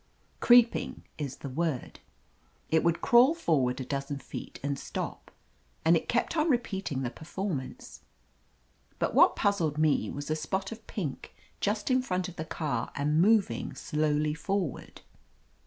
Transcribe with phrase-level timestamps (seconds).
[0.39, 1.99] Creeping is the word.
[2.71, 5.29] It would crawl forward a dozen feet and stop,
[5.85, 8.01] and it kept on repeating the perform ance.
[8.97, 12.91] But what puzzled me was a spot of pink, just in front of the car
[12.95, 15.01] and moving slowly forward.